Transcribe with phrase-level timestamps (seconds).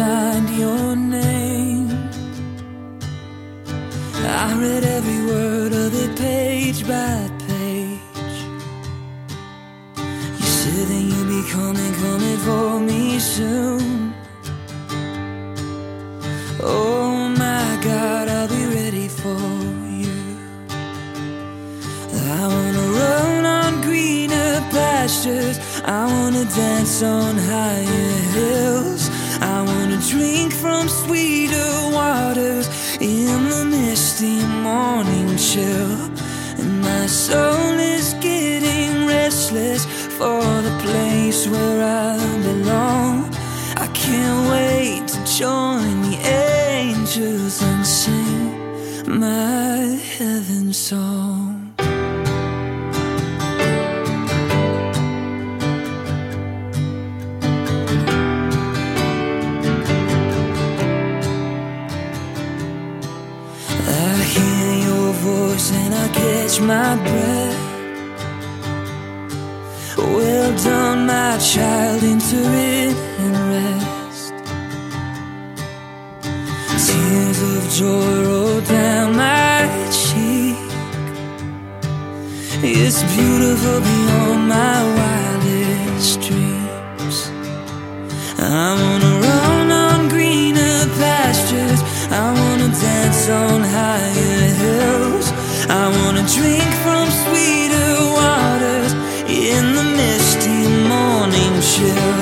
[0.00, 1.88] find your name.
[4.44, 8.36] I read every word of it page by page.
[10.40, 14.14] You said that you'd be coming, coming for me soon.
[16.62, 19.42] Oh my God, I'll be ready for
[20.02, 20.18] you.
[22.38, 25.56] I wanna run on greener pastures.
[25.84, 29.09] I wanna dance on higher hills.
[29.40, 32.68] I wanna drink from sweeter waters
[33.00, 36.10] in the misty morning chill.
[36.60, 39.86] And my soul is getting restless
[40.18, 43.34] for the place where I belong.
[43.76, 49.78] I can't wait to join the angels and sing my
[50.18, 51.29] heaven song.
[65.30, 67.60] Voice and I catch my breath.
[70.14, 72.90] Well done, my child, enter in
[73.24, 74.34] and rest.
[76.86, 79.58] Tears of joy roll down my
[80.00, 80.58] cheek.
[82.62, 87.16] It's beautiful beyond my wildest dreams.
[88.38, 91.80] I wanna run on greener pastures.
[92.22, 93.60] I wanna dance on.
[93.88, 93.89] I
[96.20, 98.92] wanna drink from sweeter waters
[99.28, 102.20] in the misty morning chill.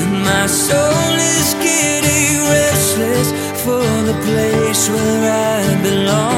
[0.00, 3.30] And my soul is getting restless
[3.62, 6.35] for the place where I belong.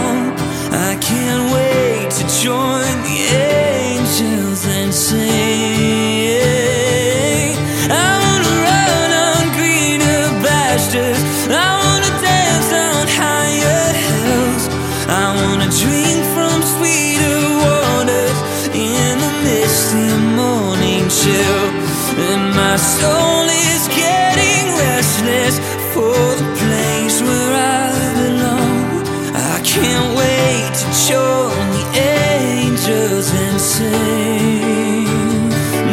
[22.78, 25.58] Soul is getting restless
[25.92, 27.90] for the place where I
[28.22, 29.02] belong.
[29.34, 35.04] I can't wait to join the angels and sing.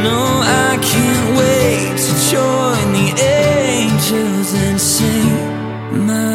[0.06, 0.20] No,
[0.68, 6.35] I can't wait to join the angels and sing my.